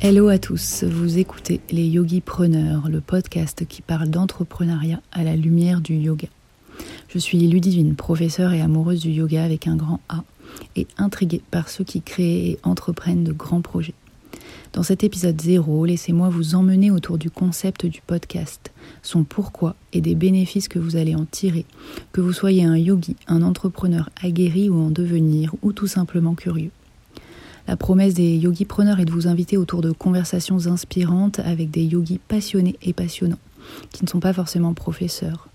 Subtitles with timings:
[0.00, 5.36] Hello à tous, vous écoutez les Yogi Preneurs, le podcast qui parle d'entrepreneuriat à la
[5.36, 6.26] lumière du yoga.
[7.08, 10.24] Je suis Ludivine, professeure et amoureuse du yoga avec un grand A,
[10.74, 13.94] et intriguée par ceux qui créent et entreprennent de grands projets.
[14.72, 20.00] Dans cet épisode 0, laissez-moi vous emmener autour du concept du podcast, son pourquoi et
[20.00, 21.66] des bénéfices que vous allez en tirer,
[22.12, 26.70] que vous soyez un yogi, un entrepreneur aguerri ou en devenir, ou tout simplement curieux.
[27.68, 31.84] La promesse des yogi preneurs est de vous inviter autour de conversations inspirantes avec des
[31.84, 33.38] yogis passionnés et passionnants,
[33.92, 35.48] qui ne sont pas forcément professeurs.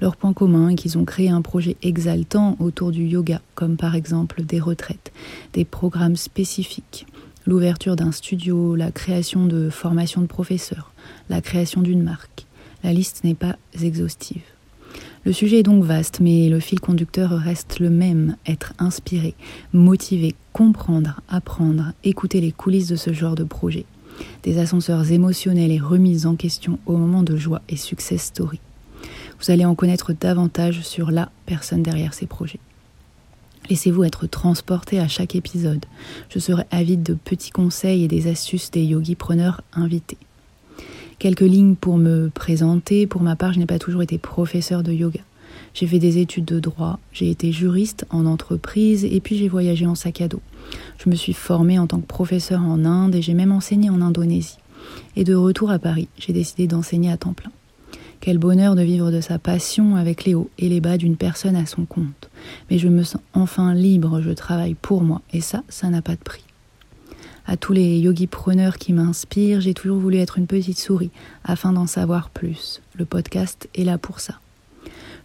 [0.00, 3.94] Leur point commun est qu'ils ont créé un projet exaltant autour du yoga, comme par
[3.94, 5.12] exemple des retraites,
[5.52, 7.06] des programmes spécifiques,
[7.46, 10.92] l'ouverture d'un studio, la création de formations de professeurs,
[11.28, 12.46] la création d'une marque.
[12.84, 14.42] La liste n'est pas exhaustive.
[15.24, 19.34] Le sujet est donc vaste, mais le fil conducteur reste le même, être inspiré,
[19.72, 23.84] motivé, comprendre, apprendre, écouter les coulisses de ce genre de projet.
[24.42, 28.58] Des ascenseurs émotionnels et remises en question au moment de joie et success story.
[29.40, 32.60] Vous allez en connaître davantage sur la personne derrière ces projets.
[33.70, 35.84] Laissez-vous être transporté à chaque épisode.
[36.28, 40.18] Je serai avide de petits conseils et des astuces des yogi preneurs invités.
[41.18, 43.06] Quelques lignes pour me présenter.
[43.06, 45.20] Pour ma part, je n'ai pas toujours été professeur de yoga.
[45.74, 49.86] J'ai fait des études de droit, j'ai été juriste en entreprise et puis j'ai voyagé
[49.86, 50.42] en sac à dos.
[50.98, 54.02] Je me suis formée en tant que professeur en Inde et j'ai même enseigné en
[54.02, 54.58] Indonésie.
[55.16, 57.52] Et de retour à Paris, j'ai décidé d'enseigner à temps plein.
[58.22, 61.56] Quel bonheur de vivre de sa passion avec les hauts et les bas d'une personne
[61.56, 62.30] à son compte.
[62.70, 66.14] Mais je me sens enfin libre, je travaille pour moi et ça, ça n'a pas
[66.14, 66.44] de prix.
[67.46, 71.10] À tous les yogis preneurs qui m'inspirent, j'ai toujours voulu être une petite souris
[71.42, 72.80] afin d'en savoir plus.
[72.94, 74.34] Le podcast est là pour ça.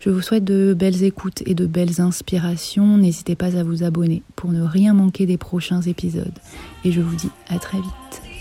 [0.00, 2.96] Je vous souhaite de belles écoutes et de belles inspirations.
[2.96, 6.38] N'hésitez pas à vous abonner pour ne rien manquer des prochains épisodes.
[6.86, 8.35] Et je vous dis à très vite.